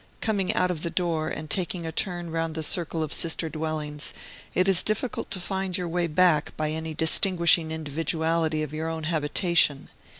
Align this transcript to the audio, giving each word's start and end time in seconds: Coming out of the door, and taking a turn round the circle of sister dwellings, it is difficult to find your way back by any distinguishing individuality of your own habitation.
Coming 0.19 0.51
out 0.55 0.71
of 0.71 0.81
the 0.81 0.89
door, 0.89 1.29
and 1.29 1.47
taking 1.47 1.85
a 1.85 1.91
turn 1.91 2.31
round 2.31 2.55
the 2.55 2.63
circle 2.63 3.03
of 3.03 3.13
sister 3.13 3.49
dwellings, 3.49 4.15
it 4.55 4.67
is 4.67 4.81
difficult 4.81 5.29
to 5.29 5.39
find 5.39 5.77
your 5.77 5.87
way 5.87 6.07
back 6.07 6.57
by 6.57 6.71
any 6.71 6.95
distinguishing 6.95 7.69
individuality 7.69 8.63
of 8.63 8.73
your 8.73 8.89
own 8.89 9.03
habitation. 9.03 9.89